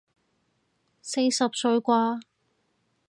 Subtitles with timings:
[1.03, 2.21] 四十歲啩